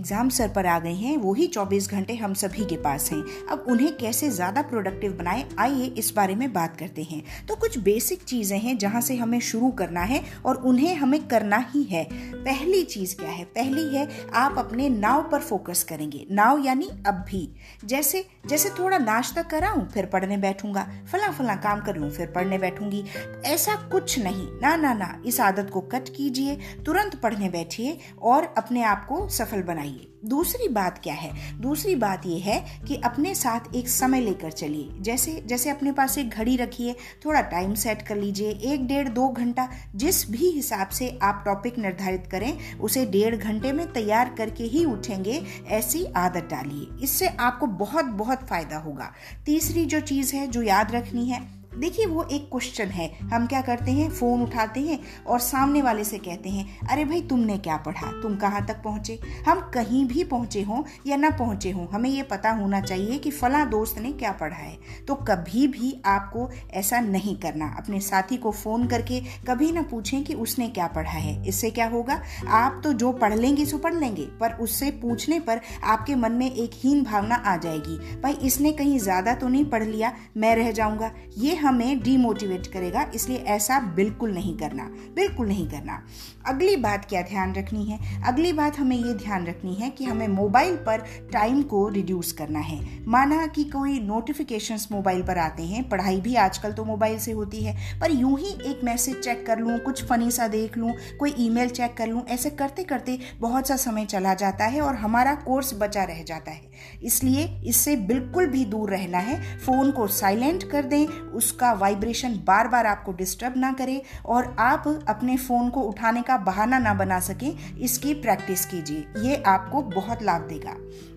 [0.00, 3.64] Exam sir पर आ गए हैं वही 24 घंटे हम सभी के पास हैं। अब
[3.68, 8.22] उन्हें कैसे ज़्यादा प्रोडक्टिव बनाए, आइए इस बारे में बात करते हैं। तो कुछ बेसिक
[8.22, 12.04] चीज़ें हैं जहाँ से हमें शुरू करना है और उन्हें हमें करना ही है।
[12.34, 13.44] पहली चीज़ क्या है?
[13.44, 17.48] पहली है, आप अपने नाव पर फोकस करेंगे। नाव यानी अब भी।
[17.84, 22.58] जैसे जैसे थोड़ा नाश्ता कराऊं, फिर पढ़ने बैठूँगा। फला फला काम कर लूँ, फिर पढ़ने
[22.58, 23.04] बैठूँगी।
[23.44, 28.54] ऐसा कुछ नहीं। ना ना ना, इस आदत को कट कीजिए, तुरंत पढ़ने बैठिए और
[28.58, 29.88] अपने आप को सफल बनाइए।
[30.24, 31.60] दूसरी बात क्या है?
[31.60, 36.18] दूसरी बात यह है कि अपने साथ एक समय लेकर चलिए। जैसे जैसे अपने पास
[36.18, 40.88] एक घड़ी रखिए थोड़ा टाइम सेट कर लीजिए, एक डेढ़ दो घंटा, जिस भी हिसाब
[40.88, 46.48] से आप टॉपिक निर्धारित करें, उसे डेढ़ घंटे में तैयार करके ही उठेंगे, ऐसी आदत
[46.50, 49.12] डालिए। इससे आपको बहुत बहुत फ़ायदा होगा।
[49.46, 53.60] तीसरी जो चीज़ है, जो याद रखनी है देखिए, वो एक क्वेश्चन है। हम क्या
[53.60, 54.08] करते हैं?
[54.10, 58.10] फ़ोन उठाते हैं और सामने वाले से कहते हैं, अरे भाई, तुमने क्या पढ़ा?
[58.22, 59.18] तुम कहाँ तक पहुँचे?
[59.46, 63.30] हम कहीं भी पहुँचे हों या ना पहुँचे हों, हमें ये पता होना चाहिए कि
[63.30, 64.76] फला दोस्त ने क्या पढ़ा है।
[65.08, 70.22] तो कभी भी आपको ऐसा नहीं करना। अपने साथी को फ़ोन करके कभी ना पूछें
[70.24, 72.20] कि उसने क्या पढ़ा है। इससे क्या होगा?
[72.48, 76.50] आप तो जो पढ़ लेंगे, सो पढ़ लेंगे, पर उससे पूछने पर आपके मन में
[76.50, 80.12] एक हीन भावना आ जाएगी। भाई, इसने कहीं ज़्यादा तो नहीं पढ़ लिया?
[80.36, 86.02] मैं रह जाऊँगा। ये हमें डीमोटिवेट करेगा, इसलिए ऐसा बिल्कुल नहीं करना, बिल्कुल नहीं करना।
[86.46, 87.98] अगली बात क्या ध्यान रखनी है?
[88.24, 92.60] अगली बात हमें ये ध्यान रखनी है कि हमें मोबाइल पर टाइम को रिड्यूस करना
[92.60, 97.32] है। माना कि कोई नोटिफिकेशंस मोबाइल पर आते हैं, पढ़ाई भी आजकल तो मोबाइल से
[97.32, 100.92] होती है, पर यूँ ही एक मैसेज चेक कर लूँ, कुछ फनी सा देख लूँ,
[101.18, 104.94] कोई ईमेल चेक कर लूँ, ऐसे करते करते बहुत सा समय चला जाता है और
[104.96, 106.69] हमारा कोर्स बचा रह जाता है।
[107.02, 112.68] इसलिए इससे बिल्कुल भी दूर रहना है। फ़ोन को साइलेंट कर दें, उसका वाइब्रेशन बार
[112.68, 117.20] बार आपको डिस्टर्ब ना करे और आप अपने फ़ोन को उठाने का बहाना ना बना
[117.20, 120.76] सके। इसकी प्रैक्टिस कीजिए, ये आपको बहुत लाभ देगा।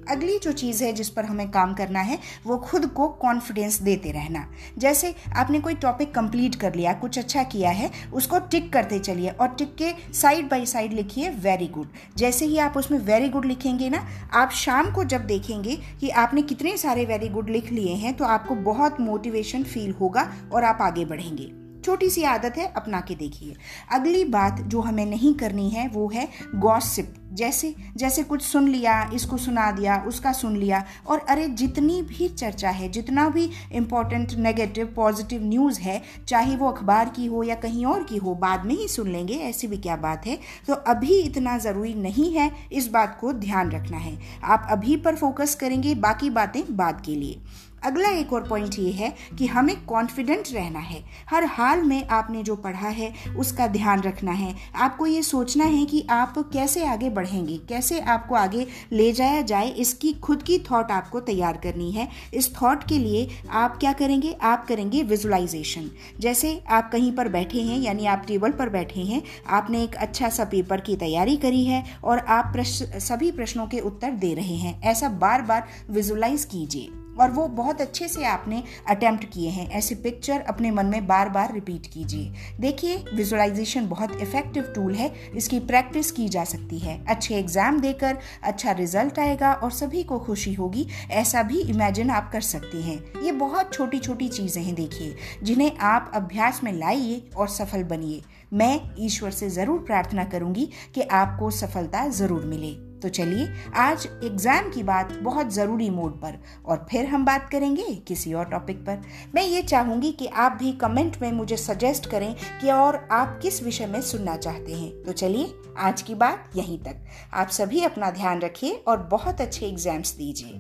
[0.10, 4.12] अगली जो चीज़ है जिस पर हमें काम करना है, वो खुद को कॉन्फिडेंस देते
[4.12, 4.46] रहना।
[4.78, 9.30] जैसे आपने कोई टॉपिक कंप्लीट कर लिया, कुछ अच्छा किया है, उसको टिक करते चलिए
[9.30, 13.46] और टिक के साइड बाय साइड लिखिए वेरी गुड जैसे ही आप उसमें वेरी गुड
[13.46, 15.26] लिखेंगे ना, आप शाम को जब
[15.58, 19.92] देखेंगे कि आपने कितने सारे वेरी गुड लिख लिए हैं तो आपको बहुत मोटिवेशन फील
[19.92, 23.56] होगा और आप आगे बढ़ेंगे। छोटी सी आदत है, अपना के देखिए।
[23.92, 29.12] अगली बात जो हमें नहीं करनी है, वो है गॉसिप जैसे जैसे कुछ सुन लिया,
[29.14, 34.34] इसको सुना दिया, उसका सुन लिया, और अरे जितनी भी चर्चा है, जितना भी इम्पोर्टेंट
[34.34, 38.66] नेगेटिव पॉजिटिव न्यूज़ है, चाहे वो अखबार की हो या कहीं और की हो, बाद
[38.66, 40.40] में ही सुन लेंगे, ऐसी भी क्या बात है?
[40.68, 45.16] तो अभी इतना ज़रूरी नहीं है, इस बात को ध्यान रखना है। आप अभी पर
[45.16, 47.42] फोकस करेंगे, बाकी बातें बाद के लिए।
[47.86, 52.44] अगला एक और पॉइंट ये है कि हमें कॉन्फिडेंट रहना है। हर हाल में आपने
[52.44, 57.10] जो पढ़ा है, उसका ध्यान रखना है। आपको ये सोचना है कि आप कैसे आगे
[57.10, 62.08] बढ़ेंगे, कैसे आपको आगे ले जाया जाए, इसकी खुद की थॉट आपको तैयार करनी है।
[62.34, 64.36] इस थॉट के लिए आप क्या करेंगे?
[64.42, 65.90] आप करेंगे विजुलाइजेशन
[66.20, 70.30] जैसे आप कहीं पर बैठे हैं, यानी आप टेबल पर बैठे हैं, आपने एक अच्छा
[70.30, 74.56] सा पेपर की तैयारी करी है और आप प्रश्न, सभी प्रश्नों के उत्तर दे रहे
[74.56, 79.68] हैं। ऐसा बार बार विजुलाइज कीजिए। और वो बहुत अच्छे से आपने अटेम्प्ट किए हैं।
[79.70, 85.12] ऐसे पिक्चर अपने मन में बार बार रिपीट कीजिए। देखिए विजुअलाइजेशन बहुत इफ़ेक्टिव टूल है।
[85.36, 90.20] इसकी प्रैक्टिस की जा सकती है। अच्छे एग्ज़ाम देकर अच्छा रिज़ल्ट आएगा और सभी को
[90.20, 94.76] खुशी होगी। ऐसा भी इमेजिन आप कर सकते हैं। ये बहुत छोटी छोटी चीज़ें हैं,
[94.76, 98.22] देखिए, जिन्हें आप अभ्यास में लाइए और सफल बनिए।
[98.54, 102.72] मैं ईश्वर से ज़रूर प्रार्थना करूँगी कि आपको सफलता ज़रूर मिले।
[103.04, 107.84] तो चलिए, आज एग्ज़ाम की बात बहुत ज़रूरी मोड पर, और फिर हम बात करेंगे
[108.08, 109.02] किसी और टॉपिक पर।
[109.36, 113.64] मैं ये चाहूँगी कि आप भी कमेंट में मुझे सजेस्ट करें कि और आप किस
[113.64, 118.12] विषय में सुनना चाहते हैं। तो चलिए, आज की बात यहीं तक। आप सभी अपना
[118.12, 120.60] ध्यान रखिए और बहुत अच्छे एग्ज़ाम्स दीजिए।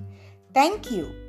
[0.55, 1.22] Thank you